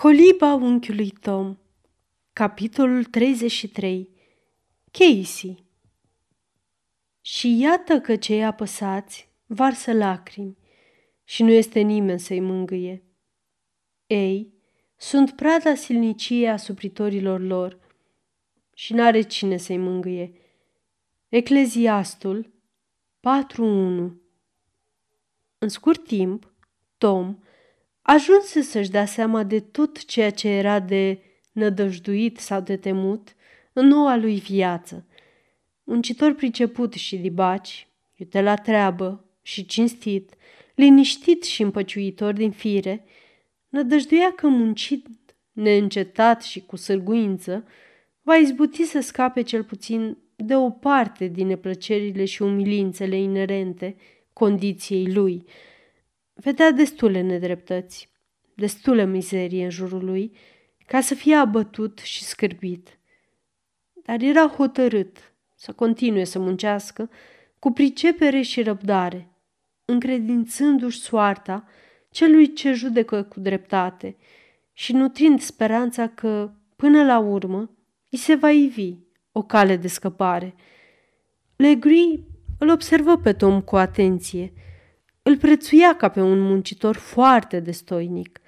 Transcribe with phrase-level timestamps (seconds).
[0.00, 1.56] Coliba unchiului Tom
[2.32, 4.10] Capitolul 33
[4.90, 5.64] Casey
[7.20, 10.56] Și iată că cei apăsați varsă lacrimi
[11.24, 13.04] și nu este nimeni să-i mângâie.
[14.06, 14.52] Ei
[14.96, 17.78] sunt prada silniciei asupritorilor lor
[18.74, 20.32] și n-are cine să-i mângâie.
[21.28, 22.52] Ecleziastul
[23.54, 23.62] 4.1
[25.58, 26.52] În scurt timp,
[26.98, 27.38] Tom
[28.12, 31.22] ajunse să-și dea seama de tot ceea ce era de
[31.52, 33.34] nădăjduit sau de temut
[33.72, 35.06] în noua lui viață.
[35.84, 40.34] Muncitor priceput și dibaci, iute la treabă și cinstit,
[40.74, 43.04] liniștit și împăciuitor din fire,
[43.68, 45.06] nădăjduia că muncit
[45.52, 47.64] neîncetat și cu sârguință,
[48.22, 53.96] va izbuti să scape cel puțin de o parte din neplăcerile și umilințele inerente
[54.32, 55.44] condiției lui–
[56.42, 58.08] Vedea destule nedreptăți,
[58.54, 60.32] destulă mizerie în jurul lui,
[60.86, 62.98] ca să fie abătut și scârbit.
[64.04, 67.10] Dar era hotărât să continue să muncească
[67.58, 69.28] cu pricepere și răbdare,
[69.84, 71.64] încredințându-și soarta
[72.10, 74.16] celui ce judecă cu dreptate
[74.72, 77.70] și nutrind speranța că, până la urmă,
[78.10, 78.94] îi se va ivi
[79.32, 80.54] o cale de scăpare.
[81.56, 82.24] Legri
[82.58, 84.52] îl observă pe Tom cu atenție–
[85.22, 88.40] îl prețuia ca pe un muncitor foarte destoinic,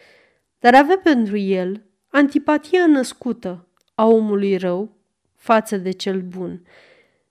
[0.58, 4.96] dar avea pentru el antipatia născută a omului rău
[5.36, 6.66] față de cel bun.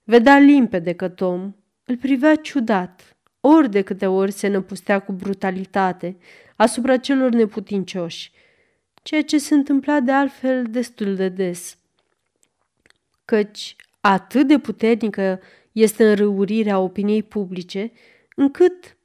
[0.03, 6.17] Vedea limpede că Tom îl privea ciudat, ori de câte ori se năpustea cu brutalitate
[6.55, 8.31] asupra celor neputincioși,
[9.03, 11.77] ceea ce se întâmpla de altfel destul de des.
[13.25, 15.39] Căci atât de puternică
[15.71, 17.91] este înrăurirea opiniei publice,
[18.35, 18.97] încât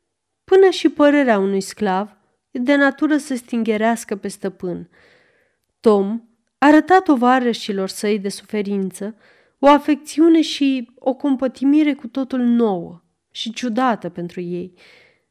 [0.51, 2.17] Până și părerea unui sclav
[2.51, 4.89] e de natură să stingerească pe stăpân.
[5.81, 6.23] Tom
[6.59, 9.17] arăta tovarășilor săi de suferință
[9.59, 14.73] o afecțiune și o compătimire cu totul nouă și ciudată pentru ei,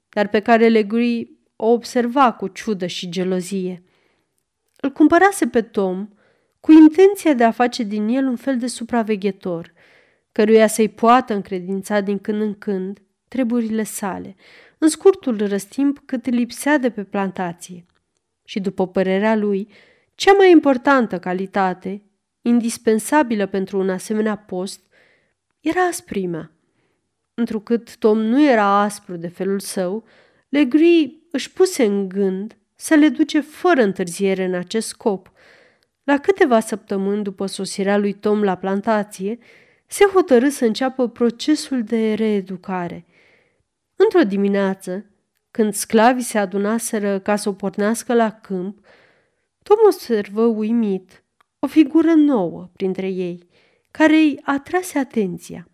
[0.10, 3.84] dar pe care Legri o observa cu ciudă și gelozie.
[4.76, 6.10] Îl cumpărase pe Tom
[6.60, 9.74] cu intenția de a face din el un fel de supraveghetor,
[10.32, 14.36] căruia să-i poată încredința din când în când treburile sale–
[14.86, 17.86] în scurtul răstimp cât lipsea de pe plantație.
[18.44, 19.68] Și după părerea lui,
[20.16, 22.02] cea mai importantă calitate,
[22.42, 24.82] indispensabilă pentru un asemenea post,
[25.60, 26.52] era asprimea.
[27.34, 30.04] Întrucât Tom nu era aspru de felul său,
[30.50, 35.32] Legri își puse în gând să le duce fără întârziere în acest scop.
[36.04, 39.38] La câteva săptămâni după sosirea lui Tom la plantație,
[39.88, 43.06] se hotărâ să înceapă procesul de reeducare–
[43.96, 45.06] Într-o dimineață,
[45.52, 48.86] când sclavii se adunaseră ca să o pornească la câmp,
[49.64, 51.24] Tom observă uimit
[51.60, 53.48] o figură nouă printre ei,
[53.92, 55.68] care îi atrase atenția.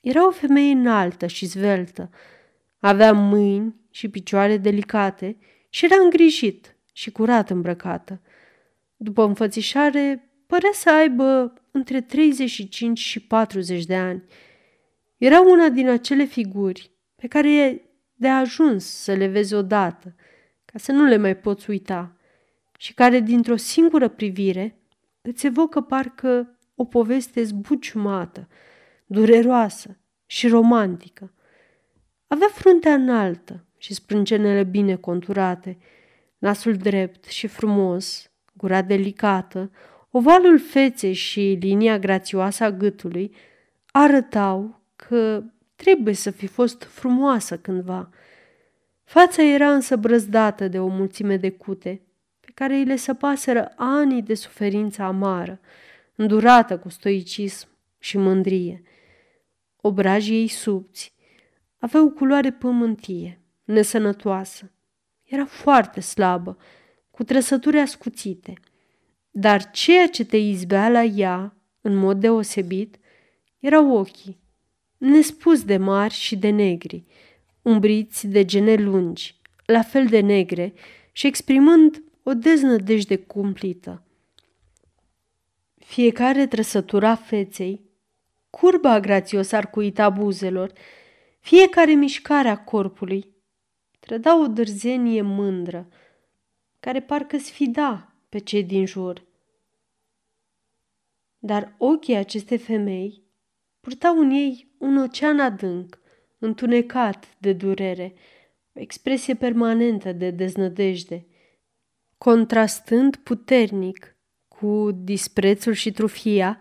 [0.00, 2.10] Era o femeie înaltă și zveltă,
[2.78, 5.36] avea mâini și picioare delicate
[5.68, 8.20] și era îngrijit și curat îmbrăcată.
[8.96, 14.22] După înfățișare, părea să aibă între 35 și 40 de ani.
[15.16, 16.93] Era una din acele figuri
[17.24, 17.82] pe care e
[18.14, 20.14] de ajuns să le vezi odată,
[20.64, 22.16] ca să nu le mai poți uita,
[22.78, 24.78] și care dintr-o singură privire
[25.22, 28.48] îți evocă parcă o poveste zbuciumată,
[29.06, 31.32] dureroasă și romantică.
[32.26, 35.78] Avea fruntea înaltă și sprâncenele bine conturate,
[36.38, 39.70] nasul drept și frumos, gura delicată,
[40.10, 43.34] ovalul feței și linia grațioasă a gâtului
[43.90, 48.10] arătau că Trebuie să fi fost frumoasă cândva.
[49.04, 52.00] Fața era însă brăzdată de o mulțime de cute,
[52.40, 55.60] pe care îi le săpaseră anii de suferință amară,
[56.14, 57.68] îndurată cu stoicism
[57.98, 58.82] și mândrie.
[59.76, 61.14] Obrajii ei subți
[61.84, 64.72] aveau culoare pământie, nesănătoasă.
[65.22, 66.58] Era foarte slabă,
[67.10, 68.54] cu trăsături ascuțite.
[69.30, 72.96] Dar ceea ce te izbea la ea, în mod deosebit,
[73.58, 74.38] erau ochii,
[75.04, 77.04] nespus de mari și de negri,
[77.62, 80.72] umbriți de gene lungi, la fel de negre
[81.12, 84.02] și exprimând o deznădejde cumplită.
[85.78, 87.80] Fiecare trăsătura feței,
[88.50, 90.72] curba grațios arcuita buzelor,
[91.40, 93.28] fiecare mișcare a corpului,
[94.00, 95.88] trăda o dârzenie mândră,
[96.80, 99.24] care parcă sfida pe cei din jur.
[101.38, 103.23] Dar ochii acestei femei
[103.84, 105.98] purtau în ei un ocean adânc,
[106.38, 108.14] întunecat de durere,
[108.72, 111.26] o expresie permanentă de deznădejde.
[112.18, 114.16] contrastând puternic
[114.48, 116.60] cu disprețul și trufia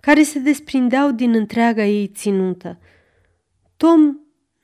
[0.00, 2.78] care se desprindeau din întreaga ei ținută.
[3.76, 4.00] Tom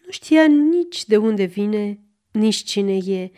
[0.04, 1.98] nu știa nici de unde vine,
[2.32, 3.30] nici cine e.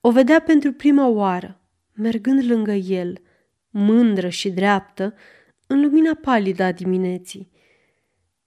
[0.00, 1.60] O vedea pentru prima oară,
[1.92, 3.22] mergând lângă el,
[3.70, 5.14] mândră și dreaptă,
[5.66, 7.58] în lumina palidă a dimineții.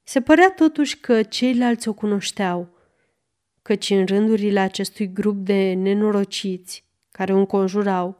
[0.04, 2.70] Se părea totuși că ceilalți o cunoșteau,
[3.62, 8.18] căci în rândurile acestui grup de nenorociți care o înconjurau,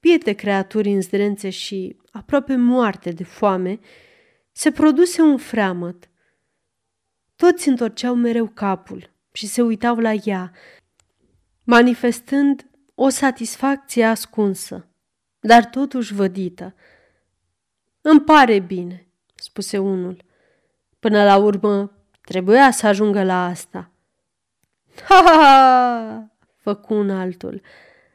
[0.00, 3.78] piete creaturi în zdrențe și aproape moarte de foame,
[4.52, 6.10] se produse un freamăt.
[7.36, 10.52] Toți întorceau mereu capul și se uitau la ea,
[11.64, 14.88] manifestând o satisfacție ascunsă,
[15.40, 16.74] dar totuși vădită.
[18.00, 20.24] Îmi pare bine, spuse unul.
[21.04, 23.90] Până la urmă, trebuia să ajungă la asta.
[25.08, 26.30] Ha, ha, ha!
[26.56, 27.60] făcu un altul.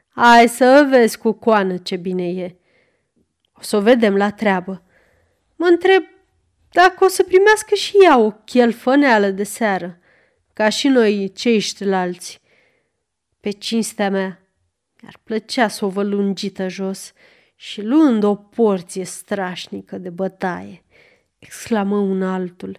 [0.08, 2.56] Hai să vezi cu coană ce bine e.
[3.52, 4.82] O să o vedem la treabă.
[5.56, 6.02] Mă întreb
[6.70, 9.98] dacă o să primească și ea o chelfăneală de seară,
[10.52, 12.40] ca și noi ceiștilalți.
[13.40, 14.40] Pe cinstea mea,
[15.00, 17.12] mi-ar plăcea să o văd lungită jos
[17.56, 20.84] și luând o porție strașnică de bătaie,
[21.40, 22.78] exclamă un altul.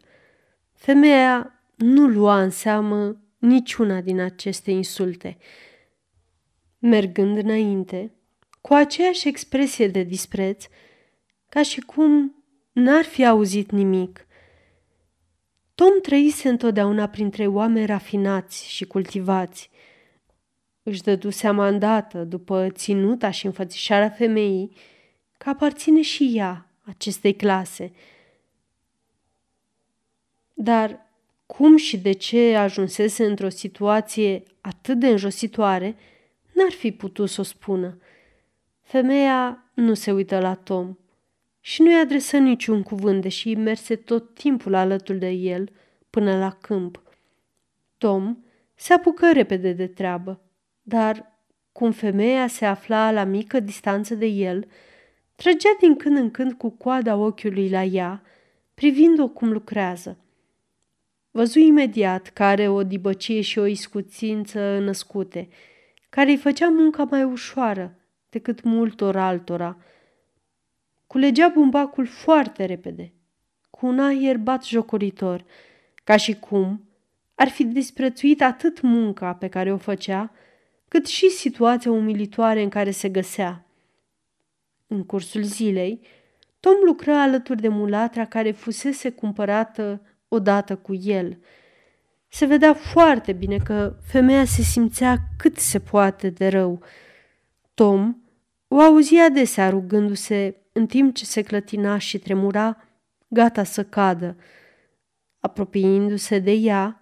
[0.73, 5.37] Femeia nu lua în seamă niciuna din aceste insulte.
[6.79, 8.11] Mergând înainte,
[8.61, 10.65] cu aceeași expresie de dispreț,
[11.49, 12.35] ca și cum
[12.71, 14.25] n-ar fi auzit nimic.
[15.75, 19.69] Tom trăise întotdeauna printre oameni rafinați și cultivați.
[20.83, 24.75] Își dădu seama îndată, după ținuta și înfățișarea femeii,
[25.37, 27.91] că aparține și ea acestei clase.
[30.63, 31.09] Dar
[31.45, 35.95] cum și de ce ajunsese într-o situație atât de înjositoare,
[36.53, 37.97] n-ar fi putut să o spună.
[38.81, 40.97] Femeia nu se uită la Tom
[41.59, 45.69] și nu-i adresă niciun cuvânt, deși merse tot timpul alături de el
[46.09, 47.01] până la câmp.
[47.97, 48.37] Tom
[48.75, 50.41] se apucă repede de treabă,
[50.81, 51.39] dar
[51.71, 54.67] cum femeia se afla la mică distanță de el,
[55.35, 58.23] trăgea din când în când cu coada ochiului la ea,
[58.73, 60.20] privind-o cum lucrează.
[61.31, 65.47] Văzu imediat că are o dibăcie și o iscuțință născute,
[66.09, 67.95] care îi făcea munca mai ușoară
[68.29, 69.77] decât multor altora.
[71.07, 73.13] Culegea bumbacul foarte repede,
[73.69, 75.45] cu un aer bat jocoritor,
[76.03, 76.83] ca și cum
[77.35, 80.31] ar fi disprețuit atât munca pe care o făcea,
[80.87, 83.65] cât și situația umilitoare în care se găsea.
[84.87, 86.01] În cursul zilei,
[86.59, 90.01] Tom lucră alături de mulatra care fusese cumpărată
[90.33, 91.37] odată cu el.
[92.27, 96.83] Se vedea foarte bine că femeia se simțea cât se poate de rău.
[97.73, 98.15] Tom
[98.67, 102.87] o auzia adesea rugându-se în timp ce se clătina și tremura,
[103.27, 104.37] gata să cadă.
[105.39, 107.01] Apropiindu-se de ea,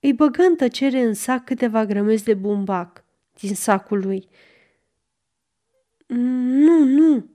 [0.00, 3.04] îi băgă în tăcere în sac câteva grămezi de bumbac
[3.40, 4.28] din sacul lui.
[6.06, 7.26] Nu, nu,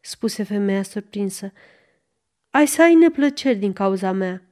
[0.00, 1.52] spuse femeia surprinsă.
[2.50, 4.51] Ai să ai neplăceri din cauza mea.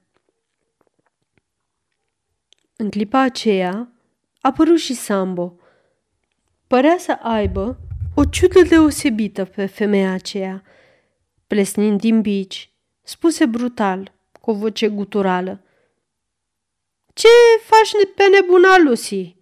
[2.80, 3.88] În clipa aceea a
[4.40, 5.58] apărut și Sambo.
[6.66, 7.78] Părea să aibă
[8.14, 10.62] o ciudă deosebită pe femeia aceea.
[11.46, 12.70] Plesnind din bici,
[13.02, 15.64] spuse brutal, cu o voce guturală.
[17.12, 17.28] Ce
[17.62, 19.36] faci pe nebuna, Lucy?"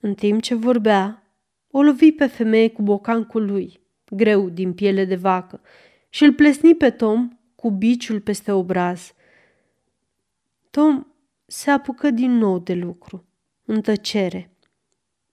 [0.00, 1.22] În timp ce vorbea,
[1.70, 3.80] o lovi pe femeie cu bocancul lui,
[4.10, 5.60] greu din piele de vacă,
[6.08, 9.14] și îl plesni pe Tom cu biciul peste obraz.
[10.70, 11.04] Tom
[11.50, 13.24] se apucă din nou de lucru,
[13.64, 14.50] în tăcere.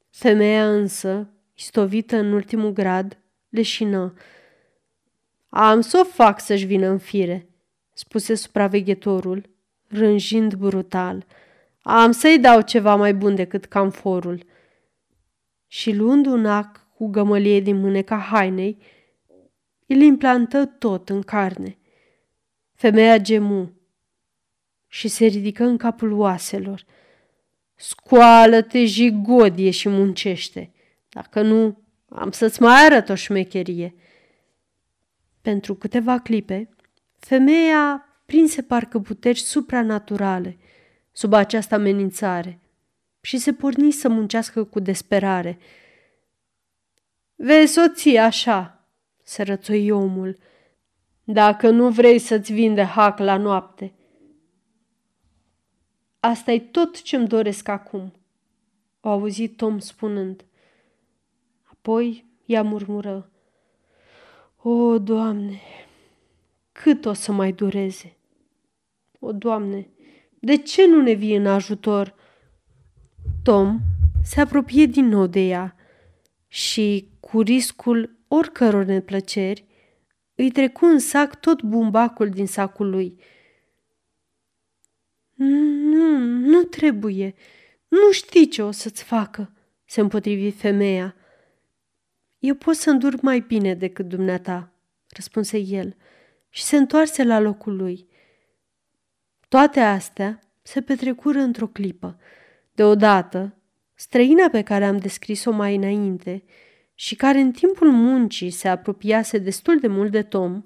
[0.10, 3.18] Femeia însă, istovită în ultimul grad,
[3.50, 4.14] leșină.
[5.50, 7.50] Am să o fac să-și vină în fire,
[7.94, 9.50] spuse supraveghetorul,
[9.88, 11.26] rânjind brutal.
[11.82, 14.46] Am să-i dau ceva mai bun decât camforul.
[15.68, 18.78] Și luând un ac cu gămălie din mâneca hainei,
[19.86, 21.78] îl implantă tot în carne.
[22.74, 23.77] Femeia gemu,
[24.98, 26.86] și se ridică în capul oaselor.
[27.76, 30.72] Scoală-te, jigodie, și muncește.
[31.10, 31.78] Dacă nu,
[32.10, 33.96] am să-ți mai arăt o șmecherie.
[35.42, 36.70] Pentru câteva clipe,
[37.20, 40.58] femeia prinse parcă puteri supranaturale
[41.12, 42.60] sub această amenințare
[43.22, 45.58] și se porni să muncească cu desperare.
[47.36, 48.88] Vezi soție așa,
[49.24, 50.38] se rățoi omul,
[51.24, 53.92] dacă nu vrei să-ți vinde hac la noapte.
[56.28, 58.14] Asta e tot ce-mi doresc acum,
[59.00, 60.46] o auzit Tom spunând.
[61.64, 63.32] Apoi ea murmură.
[64.62, 65.62] O, Doamne,
[66.72, 68.18] cât o să mai dureze?
[69.20, 69.90] O, Doamne,
[70.40, 72.16] de ce nu ne vii în ajutor?
[73.44, 73.80] Tom
[74.24, 75.76] se apropie din nou de ea
[76.48, 79.66] și, cu riscul oricăror neplăceri,
[80.36, 83.20] îi trecu în sac tot bumbacul din sacul lui.
[85.38, 87.36] Nu, nu trebuie.
[87.88, 89.52] Nu știi ce o să-ți facă,
[89.86, 91.16] se împotrivi femeia.
[92.40, 94.72] Eu pot să îndur mai bine decât dumneata,
[95.10, 95.96] răspunse el
[96.50, 98.08] și se întoarse la locul lui.
[99.48, 102.20] Toate astea se petrecură într-o clipă.
[102.74, 103.56] Deodată,
[103.94, 106.44] străina pe care am descris-o mai înainte
[106.94, 110.64] și care în timpul muncii se apropiase destul de mult de Tom,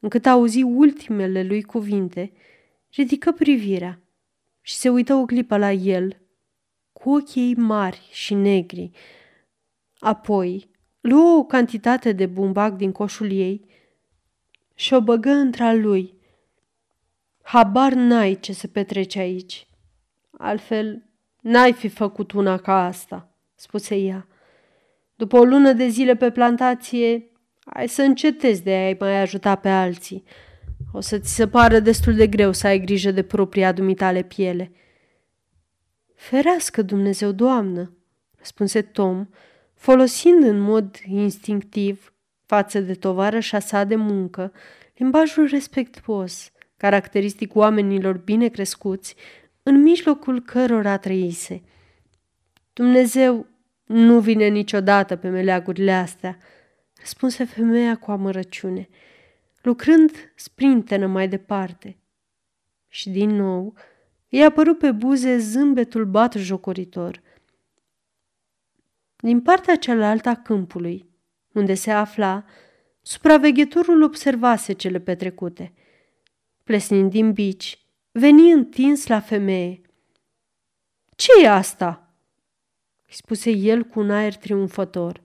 [0.00, 2.32] încât auzi ultimele lui cuvinte,
[2.90, 4.00] ridică privirea
[4.60, 6.20] și se uită o clipă la el,
[6.92, 8.90] cu ochii mari și negri.
[9.98, 13.64] Apoi luă o cantitate de bumbac din coșul ei
[14.74, 16.18] și o băgă între lui.
[17.42, 19.68] Habar n-ai ce se petrece aici.
[20.30, 21.04] Altfel,
[21.40, 24.26] n-ai fi făcut una ca asta, spuse ea.
[25.14, 27.30] După o lună de zile pe plantație,
[27.64, 30.24] ai să încetezi de a-i mai ajuta pe alții.
[30.92, 34.72] O să ți se pară destul de greu să ai grijă de propria dumitale piele.
[36.14, 37.96] Ferească Dumnezeu, doamnă,
[38.38, 39.26] răspunse Tom,
[39.74, 42.12] folosind în mod instinctiv
[42.46, 44.52] față de tovarășa sa de muncă
[44.96, 49.14] limbajul respectuos, caracteristic oamenilor bine crescuți,
[49.62, 51.62] în mijlocul cărora trăise.
[52.72, 53.46] Dumnezeu
[53.84, 56.38] nu vine niciodată pe meleagurile astea,
[56.98, 58.88] răspunse femeia cu amărăciune,
[59.62, 61.96] lucrând sprintenă mai departe.
[62.88, 63.74] Și din nou
[64.28, 67.22] i-a apărut pe buze zâmbetul bat jocoritor.
[69.16, 71.08] Din partea cealaltă a câmpului,
[71.52, 72.44] unde se afla,
[73.02, 75.72] supraveghetorul observase cele petrecute.
[76.64, 79.80] Plesnind din bici, veni întins la femeie.
[81.16, 82.10] Ce e asta?"
[83.10, 85.22] îi spuse el cu un aer triumfător.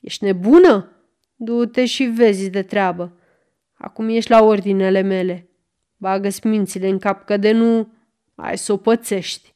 [0.00, 0.92] Ești nebună?
[1.36, 3.19] Du-te și vezi de treabă.
[3.82, 5.48] Acum ești la ordinele mele.
[5.96, 7.92] Bagă-ți mințile în cap că de nu
[8.34, 9.54] ai să o pățești.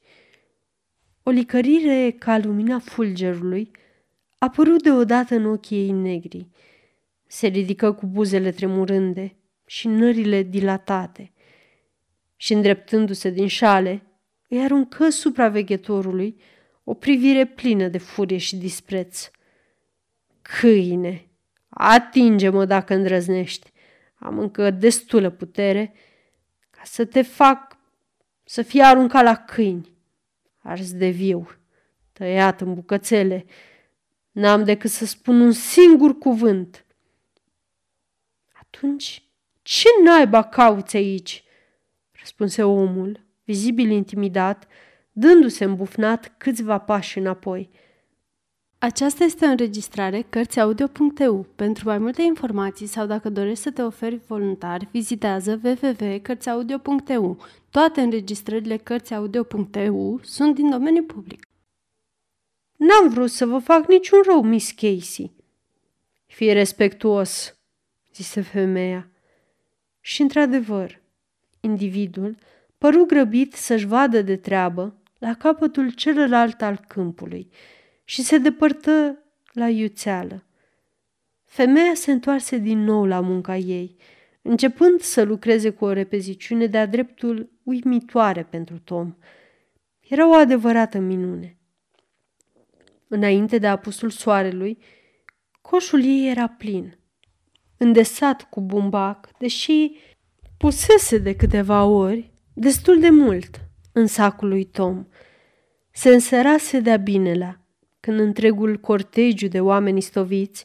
[1.22, 3.70] O licărire ca lumina fulgerului
[4.38, 6.48] a apărut deodată în ochii ei negri.
[7.26, 11.32] Se ridică cu buzele tremurânde și nările dilatate
[12.36, 14.02] și, îndreptându-se din șale,
[14.48, 16.40] îi aruncă supraveghetorului
[16.84, 19.30] o privire plină de furie și dispreț.
[20.42, 21.28] Câine,
[21.68, 23.72] atinge-mă dacă îndrăznești.
[24.14, 25.94] Am încă destulă putere
[26.70, 27.76] ca să te fac
[28.44, 29.92] să fii aruncat la câini,
[30.58, 31.48] ars de viu,
[32.12, 33.44] tăiat în bucățele.
[34.30, 36.84] N-am decât să spun un singur cuvânt.
[38.52, 39.22] Atunci,
[39.62, 41.44] ce naiba cauți aici?
[42.24, 44.66] răspunse omul, vizibil intimidat,
[45.12, 47.70] dându-se îmbufnat câțiva pași înapoi.
[48.84, 51.46] Aceasta este o înregistrare Cărțiaudio.eu.
[51.56, 57.44] Pentru mai multe informații sau dacă dorești să te oferi voluntar, vizitează www.cărțiaudio.eu.
[57.70, 61.46] Toate înregistrările Cărțiaudio.eu sunt din domeniu public.
[62.76, 65.32] N-am vrut să vă fac niciun rău, Miss Casey.
[66.26, 67.56] Fii respectuos,
[68.14, 69.10] zise femeia.
[70.00, 71.00] Și într-adevăr,
[71.60, 72.36] individul
[72.78, 77.50] păru grăbit să-și vadă de treabă la capătul celălalt al câmpului
[78.04, 79.18] și se depărtă
[79.52, 80.44] la iuțeală.
[81.44, 83.96] Femeia se întoarse din nou la munca ei,
[84.42, 89.14] începând să lucreze cu o repeziciune de-a dreptul uimitoare pentru Tom.
[90.00, 91.58] Era o adevărată minune.
[93.08, 94.78] Înainte de apusul soarelui,
[95.60, 96.98] coșul ei era plin,
[97.76, 99.90] îndesat cu bumbac, deși
[100.56, 103.60] pusese de câteva ori destul de mult
[103.92, 105.06] în sacul lui Tom.
[105.90, 107.63] Se înserase de-a binelea,
[108.04, 110.64] când întregul cortegiu de oameni stoviți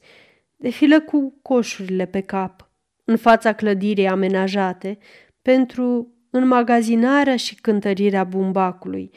[0.55, 2.69] defilă cu coșurile pe cap,
[3.03, 4.97] în fața clădirii amenajate,
[5.41, 9.11] pentru înmagazinarea și cântărirea bumbacului.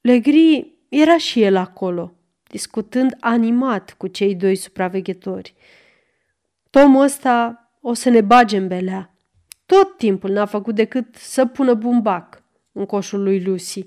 [0.00, 5.54] Legri era și el acolo, discutând animat cu cei doi supraveghetori.
[6.70, 9.14] Tomul ăsta o să ne bage în belea.
[9.66, 12.42] Tot timpul n-a făcut decât să pună bumbac
[12.72, 13.86] în coșul lui Lucy.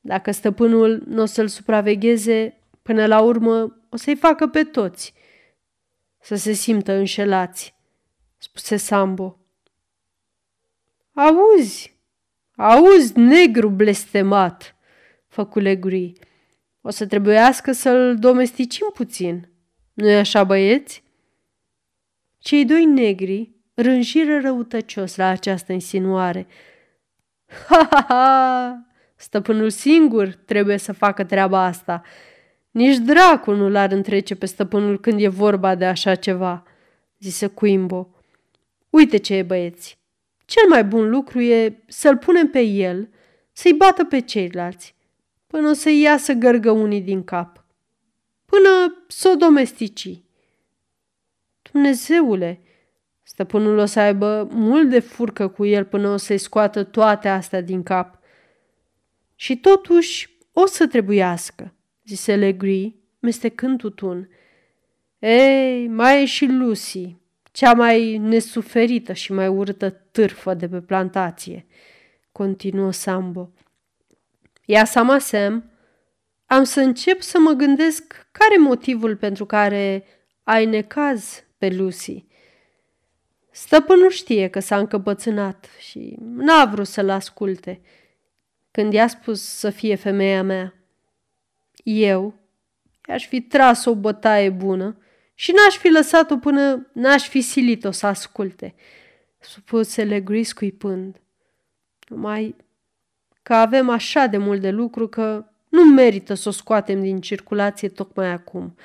[0.00, 5.14] Dacă stăpânul nu o să-l supravegheze, până la urmă o să-i facă pe toți
[6.20, 7.74] să se simtă înșelați,
[8.36, 9.38] spuse Sambo.
[11.12, 11.96] Auzi,
[12.56, 14.76] auzi, negru blestemat,
[15.26, 16.12] făcu Legri.
[16.80, 19.48] O să trebuiască să-l domesticim puțin.
[19.92, 21.02] Nu-i așa, băieți?
[22.38, 26.46] Cei doi negri rânjiră răutăcios la această insinuare.
[27.68, 28.84] Ha, ha, ha!
[29.20, 32.02] Stăpânul singur trebuie să facă treaba asta.
[32.70, 36.62] Nici dracul nu l-ar întrece pe stăpânul când e vorba de așa ceva,
[37.18, 38.08] zise Quimbo.
[38.90, 39.98] Uite ce e, băieți.
[40.44, 43.08] Cel mai bun lucru e să-l punem pe el,
[43.52, 44.94] să-i bată pe ceilalți,
[45.46, 47.64] până o să-i iasă gărgăunii din cap,
[48.44, 50.22] până să o domestici.
[51.72, 52.60] Dumnezeule,
[53.22, 57.60] stăpânul o să aibă mult de furcă cu el până o să-i scoată toate astea
[57.60, 58.19] din cap.
[59.40, 64.28] Și totuși o să trebuiască, zise Legree, mestecând tutun.
[65.18, 67.16] Ei, mai e și Lucy,
[67.52, 71.66] cea mai nesuferită și mai urâtă târfă de pe plantație,
[72.32, 73.52] continuă Sambo.
[74.64, 75.70] Ia seama, Sam,
[76.46, 80.04] am să încep să mă gândesc care motivul pentru care
[80.42, 82.24] ai necaz pe Lucy.
[83.50, 87.80] Stăpânul știe că s-a încăpățânat și n-a vrut să-l asculte
[88.70, 90.74] când i-a spus să fie femeia mea.
[91.82, 92.34] Eu
[93.08, 94.96] i-aș fi tras o bătaie bună
[95.34, 98.74] și n-aș fi lăsat-o până n-aș fi silit-o să asculte,
[99.38, 101.20] spusele Gris scuipând.
[102.08, 102.56] Numai
[103.42, 107.88] că avem așa de mult de lucru că nu merită să o scoatem din circulație
[107.88, 108.76] tocmai acum.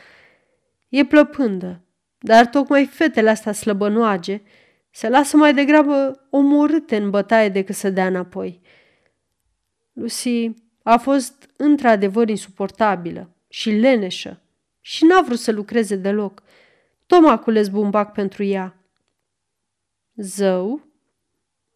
[0.90, 1.82] E plăpândă,
[2.20, 4.42] dar tocmai fetele astea slăbănoage
[4.92, 8.62] se lasă mai degrabă omorâte în bătaie decât să dea înapoi.
[9.96, 14.42] Lucy a fost într-adevăr insuportabilă și leneșă
[14.82, 16.44] și n-a vrut să lucreze deloc.
[17.06, 18.80] Tom a cules bumbac pentru ea.
[20.16, 20.82] Zău?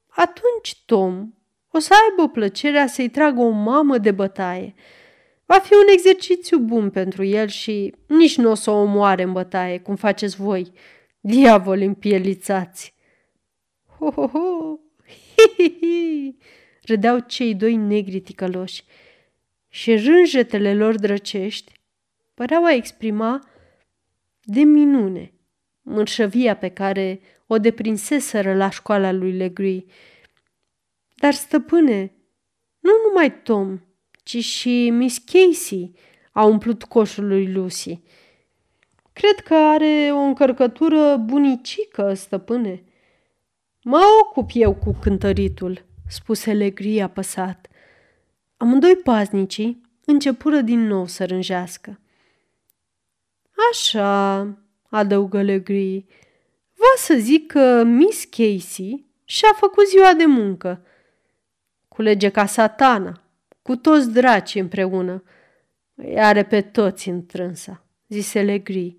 [0.07, 1.33] Atunci Tom
[1.71, 4.73] o să aibă plăcerea să-i tragă o mamă de bătaie.
[5.45, 9.31] Va fi un exercițiu bun pentru el și nici nu o să o omoare în
[9.31, 10.71] bătaie, cum faceți voi,
[11.19, 12.93] diavoli împielițați.
[13.97, 14.79] Ho, ho, ho,
[15.35, 16.37] hi, hi, hi,
[16.89, 18.83] râdeau cei doi negri ticăloși
[19.67, 21.71] și rânjetele lor drăcești
[22.33, 23.47] păreau a exprima
[24.43, 25.33] de minune
[25.81, 29.83] mărșăvia pe care o deprinseseră la școala lui Legree.
[31.15, 32.13] Dar, stăpâne,
[32.79, 33.79] nu numai Tom,
[34.23, 35.91] ci și Miss Casey
[36.31, 38.01] a umplut coșul lui Lucy.
[39.13, 42.83] Cred că are o încărcătură bunicică, stăpâne.
[43.83, 47.67] Mă ocup eu cu cântăritul, spuse Legri apăsat.
[48.57, 51.99] Amândoi paznicii începură din nou să rânjească.
[53.71, 54.39] Așa,
[54.89, 56.05] adăugă Legri,
[56.73, 60.85] va să zic că Miss Casey și-a făcut ziua de muncă.
[61.87, 63.21] Culege ca satana,
[63.61, 65.23] cu toți draci împreună.
[65.95, 68.97] Îi are pe toți întrânsa, zise Legri,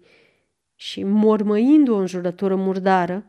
[0.74, 3.26] și, mormăind o înjurătură murdară,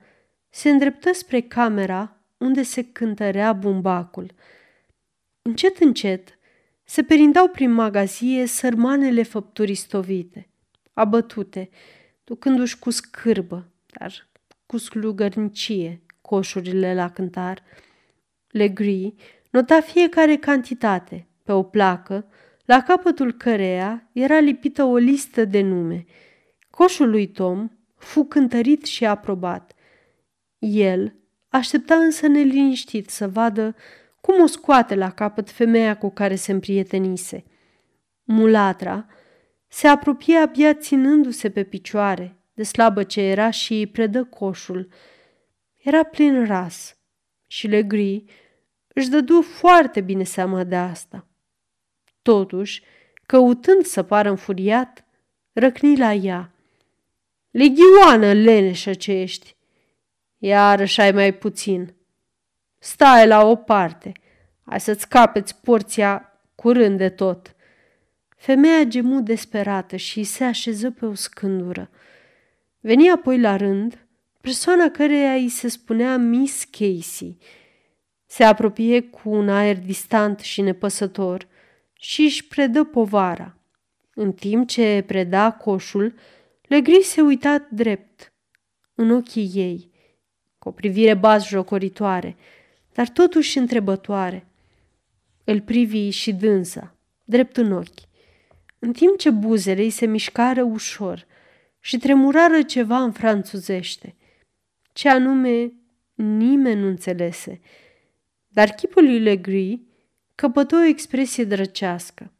[0.49, 4.31] se îndreptă spre camera unde se cântărea bumbacul.
[5.41, 6.37] Încet, încet,
[6.83, 10.49] se perindau prin magazie sărmanele făpturi stovite,
[10.93, 11.69] abătute,
[12.23, 14.27] ducându-și cu scârbă, dar
[14.65, 17.63] cu slugărnicie, coșurile la cântar.
[18.47, 19.13] Legree
[19.49, 22.25] nota fiecare cantitate pe o placă,
[22.65, 26.05] la capătul căreia era lipită o listă de nume.
[26.69, 29.73] Coșul lui Tom fu cântărit și aprobat.
[30.59, 31.20] El
[31.51, 33.75] aștepta însă neliniștit să vadă
[34.21, 37.43] cum o scoate la capăt femeia cu care se împrietenise.
[38.23, 39.05] Mulatra
[39.67, 44.87] se apropie abia ținându-se pe picioare, de slabă ce era și îi predă coșul.
[45.77, 46.97] Era plin ras
[47.47, 48.23] și Legri
[48.87, 51.27] își dădu foarte bine seama de asta.
[52.21, 52.83] Totuși,
[53.25, 55.05] căutând să pară înfuriat,
[55.53, 56.51] răcni la ea.
[57.51, 59.55] Legioană leneșă ce ești!
[60.43, 61.95] Iarăși ai mai puțin.
[62.77, 64.11] Stai la o parte.
[64.65, 67.55] Hai să-ți capeți porția curând de tot.
[68.37, 71.89] Femeia gemu desperată și se așeză pe o scândură.
[72.79, 74.07] Veni apoi la rând
[74.41, 77.37] persoana căreia îi se spunea Miss Casey.
[78.25, 81.47] Se apropie cu un aer distant și nepăsător
[81.93, 83.57] și își predă povara.
[84.13, 86.13] În timp ce preda coșul,
[86.61, 88.33] Legri se uita drept
[88.95, 89.90] în ochii ei,
[90.61, 92.35] cu o privire jocoritoare,
[92.93, 94.45] dar totuși întrebătoare.
[95.43, 96.95] Îl privi și dânsa,
[97.25, 98.09] drept în ochi,
[98.79, 101.25] în timp ce buzele îi se mișcară ușor
[101.79, 104.15] și tremurară ceva în franțuzește.
[104.93, 105.71] Ce anume,
[106.13, 107.59] nimeni nu înțelese,
[108.47, 109.79] dar chipul lui Legree
[110.35, 112.31] căpătă o expresie drăcească.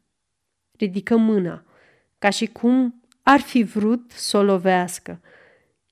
[0.76, 1.64] ridică mâna,
[2.18, 5.20] ca și cum ar fi vrut să o lovească.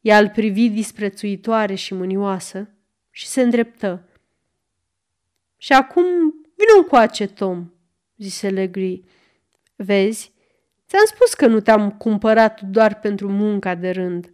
[0.01, 2.71] Ea îl privi disprețuitoare și mânioasă
[3.11, 4.09] și se îndreptă.
[5.57, 7.71] Și acum vină coace, Tom,
[8.17, 9.03] zise Legri.
[9.77, 10.33] Vezi,
[10.87, 14.31] ți-am spus că nu te-am cumpărat doar pentru munca de rând.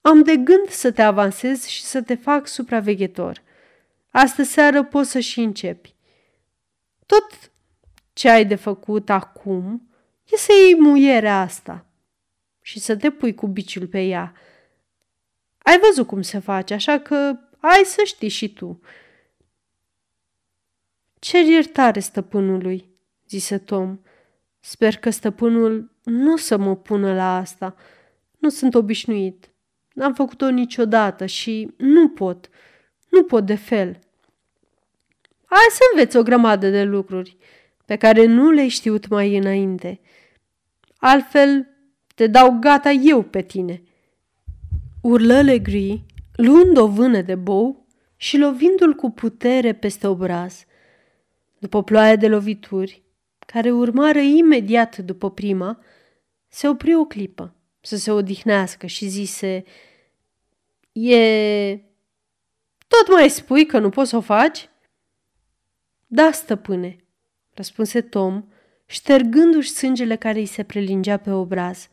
[0.00, 3.42] Am de gând să te avansez și să te fac supraveghetor.
[4.10, 5.94] Astă seară poți să și începi.
[7.06, 7.52] Tot
[8.12, 9.88] ce ai de făcut acum
[10.24, 11.86] e să iei muierea asta
[12.60, 14.32] și să te pui cu biciul pe ea.
[15.66, 18.80] Ai văzut cum se face, așa că ai să știi și tu.
[21.18, 22.90] Cer iertare stăpânului,
[23.28, 23.98] zise Tom.
[24.60, 27.74] Sper că stăpânul nu o să mă pună la asta.
[28.38, 29.50] Nu sunt obișnuit.
[29.94, 32.48] N-am făcut-o niciodată și nu pot.
[33.10, 33.98] Nu pot de fel.
[35.44, 37.36] Hai să înveți o grămadă de lucruri
[37.84, 40.00] pe care nu le-ai știut mai înainte.
[40.96, 41.68] Altfel,
[42.14, 43.82] te dau gata eu pe tine.
[45.08, 46.04] Urlă Legri,
[46.36, 50.64] luând o vână de bou și lovindu-l cu putere peste obraz.
[51.58, 53.02] După ploaia de lovituri,
[53.38, 55.78] care urmară imediat după prima,
[56.48, 59.64] se opri o clipă să se odihnească și zise
[60.92, 61.76] E...
[62.88, 64.68] Tot mai spui că nu poți să o faci?"
[66.06, 66.96] Da, stăpâne,
[67.54, 68.44] răspunse Tom,
[68.86, 71.88] ștergându-și sângele care îi se prelingea pe obraz.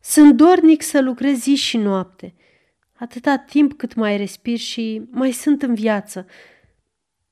[0.00, 2.34] Sunt dornic să lucrez zi și noapte,
[3.00, 6.26] atâta timp cât mai respir și mai sunt în viață,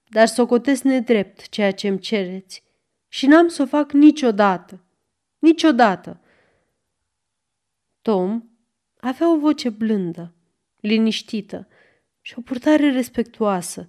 [0.06, 2.62] dar socotesc nedrept ceea ce îmi cereți
[3.08, 4.84] și n-am să o fac niciodată,
[5.38, 6.20] niciodată.
[8.02, 8.42] Tom
[9.00, 10.34] avea o voce blândă,
[10.80, 11.68] liniștită
[12.20, 13.88] și o purtare respectuoasă.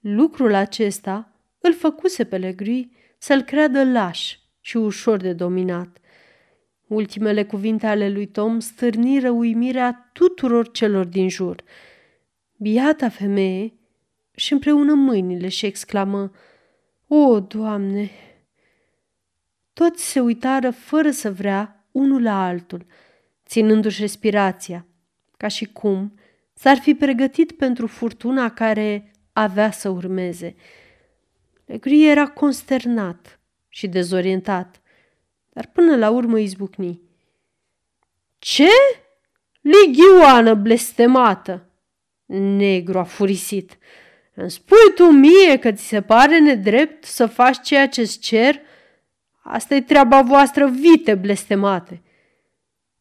[0.00, 2.88] Lucrul acesta îl făcuse pe Legri
[3.18, 5.98] să-l creadă laș și ușor de dominat.
[6.88, 11.62] Ultimele cuvinte ale lui Tom stârniră uimirea tuturor celor din jur.
[12.56, 13.72] Biata femeie
[14.34, 16.32] și împreună mâinile și exclamă,
[17.06, 18.10] O, Doamne!
[19.72, 22.86] Toți se uitară fără să vrea unul la altul,
[23.46, 24.86] ținându-și respirația,
[25.36, 26.18] ca și cum
[26.52, 30.54] s-ar fi pregătit pentru furtuna care avea să urmeze.
[31.64, 34.80] Legri era consternat și dezorientat,
[35.58, 37.00] dar până la urmă izbucni.
[38.38, 38.68] Ce?
[39.60, 41.68] Ligioană blestemată!
[42.26, 43.78] Negru a furisit.
[44.34, 48.60] Îmi spui tu mie că ți se pare nedrept să faci ceea ce-ți cer?
[49.42, 52.02] Asta e treaba voastră, vite blestemate.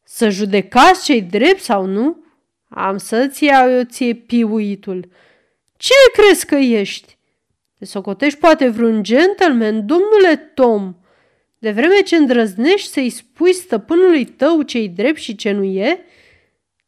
[0.04, 2.24] Să judecați ce-i drept sau nu?
[2.70, 5.12] Am să-ți iau eu ție piuitul.
[5.76, 7.18] Ce crezi că ești?
[7.78, 10.96] Te socotești poate vreun gentleman, domnule Tom,
[11.68, 16.06] de vreme ce îndrăznești să-i spui stăpânului tău ce-i drept și ce nu e?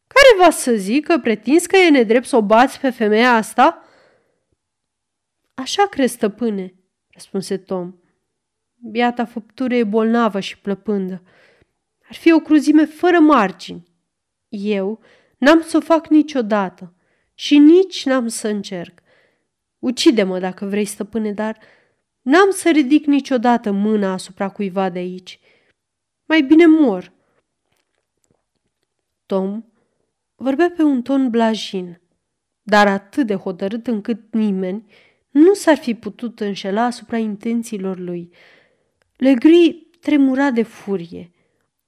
[0.06, 3.84] Care va să zică, pretinzi că e nedrept să o bați pe femeia asta?
[5.54, 6.74] Așa crezi, stăpâne,
[7.08, 7.94] răspunse Tom.
[8.90, 11.22] Biata făptură e bolnavă și plăpândă.
[12.08, 13.88] Ar fi o cruzime fără margini.
[14.48, 15.00] Eu
[15.38, 16.94] n-am să o fac niciodată
[17.34, 19.02] și nici n-am să încerc.
[19.78, 21.58] Ucide-mă dacă vrei, stăpâne, dar
[22.22, 25.40] n-am să ridic niciodată mâna asupra cuiva de aici.
[26.24, 27.12] Mai bine mor.
[29.26, 29.64] Tom
[30.34, 32.00] vorbea pe un ton blajin,
[32.62, 34.84] dar atât de hotărât încât nimeni
[35.30, 38.32] nu s-ar fi putut înșela asupra intențiilor lui.
[39.16, 41.30] Legri tremura de furie.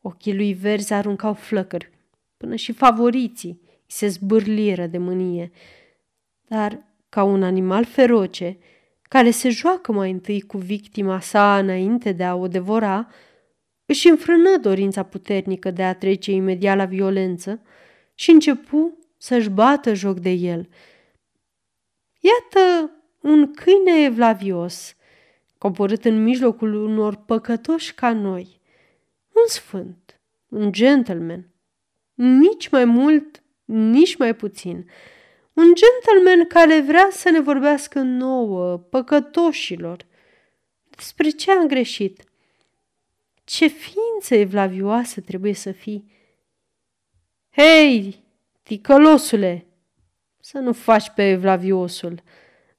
[0.00, 1.90] Ochii lui verzi aruncau flăcări.
[2.36, 5.50] Până și favoriții se zbârliră de mânie.
[6.48, 8.58] Dar, ca un animal feroce,
[9.12, 13.08] care se joacă mai întâi cu victima sa înainte de a o devora,
[13.86, 17.62] își înfrână dorința puternică de a trece imediat la violență
[18.14, 20.68] și începu să-și bată joc de el.
[22.20, 24.96] Iată un câine evlavios,
[25.58, 28.60] coborât în mijlocul unor păcătoși ca noi,
[29.34, 31.48] un sfânt, un gentleman,
[32.14, 34.86] nici mai mult, nici mai puțin,
[35.52, 40.06] un gentleman care vrea să ne vorbească nouă, păcătoșilor,
[40.96, 42.24] despre ce am greșit.
[43.44, 46.10] Ce ființă evlavioasă trebuie să fii!
[47.50, 48.24] Hei,
[48.62, 49.66] ticălosule,
[50.40, 52.22] să nu faci pe evlaviosul.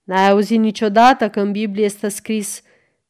[0.03, 2.61] N-ai auzit niciodată că în Biblie este scris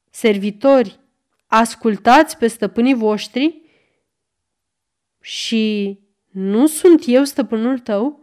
[0.10, 1.00] servitori,
[1.48, 3.62] ascultați pe stăpânii voștri?
[5.22, 6.00] Și
[6.30, 8.23] nu sunt eu stăpânul tău?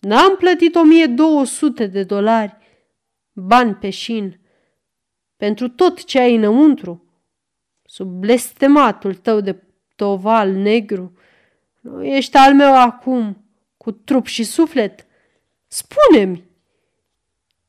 [0.00, 2.56] N-am plătit 1200 de dolari,
[3.32, 4.40] bani pe șin,
[5.36, 7.04] pentru tot ce ai înăuntru.
[7.84, 9.62] sub blestematul tău de
[9.96, 11.12] toval negru.
[11.80, 13.44] Nu ești al meu acum,
[13.76, 15.06] cu trup și suflet.
[15.66, 16.44] Spune-mi!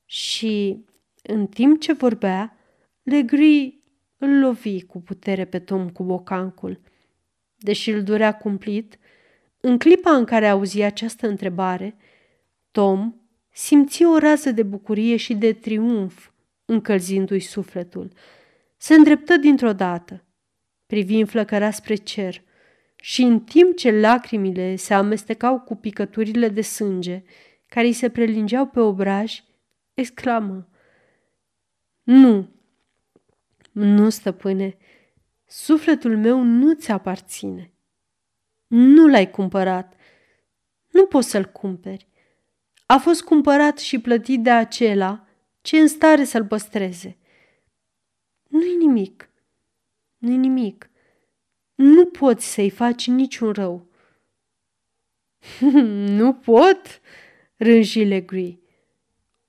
[0.05, 0.85] Și,
[1.21, 2.57] în timp ce vorbea,
[3.03, 3.81] Legri
[4.17, 6.81] îl lovi cu putere pe Tom cu bocancul.
[7.57, 8.97] Deși îl durea cumplit,
[9.61, 11.95] în clipa în care auzi această întrebare,
[12.71, 13.15] Tom
[13.49, 16.29] simți o rază de bucurie și de triumf
[16.65, 18.11] încălzindu-i sufletul.
[18.77, 20.23] Se îndreptă dintr-o dată,
[20.85, 22.43] privi înflăcăra spre cer
[22.95, 27.23] și în timp ce lacrimile se amestecau cu picăturile de sânge
[27.67, 29.43] care îi se prelingeau pe obraj,
[29.93, 30.67] exclamă.
[32.03, 32.49] Nu,
[33.71, 34.77] nu, stăpâne,
[35.45, 37.73] sufletul meu nu ți aparține.
[38.67, 39.93] Nu l-ai cumpărat.
[40.91, 42.07] Nu poți să-l cumperi.
[42.91, 45.27] A fost cumpărat și plătit de acela
[45.61, 47.17] ce în stare să-l păstreze.
[48.47, 49.29] Nu-i nimic.
[50.17, 50.89] Nu-i nimic.
[51.75, 53.87] Nu poți să-i faci niciun rău.
[56.19, 57.01] nu pot,
[57.57, 58.59] rânji Legri.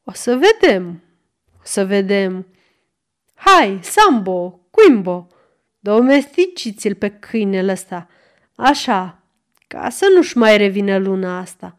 [0.04, 1.02] O să vedem,
[1.58, 2.46] o să vedem.
[3.34, 5.26] Hai, Sambo, Quimbo,
[5.78, 8.08] domesticiți-l pe câinele ăsta,
[8.54, 9.22] așa,
[9.66, 11.76] ca să nu-și mai revină luna asta.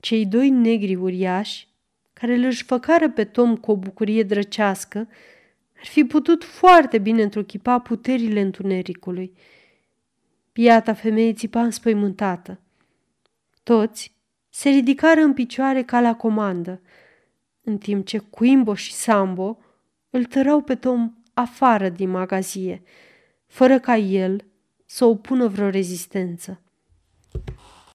[0.00, 1.68] Cei doi negri uriași,
[2.12, 4.98] care îl făcară pe Tom cu o bucurie drăcească,
[5.78, 9.32] ar fi putut foarte bine întruchipa puterile întunericului.
[10.52, 12.60] Piata femeie țipa înspăimântată.
[13.62, 14.16] Toți
[14.48, 16.80] se ridicară în picioare ca la comandă,
[17.62, 19.58] în timp ce Quimbo și Sambo
[20.10, 22.82] îl tărau pe Tom afară din magazie,
[23.46, 24.44] fără ca el
[24.84, 26.60] să opună vreo rezistență.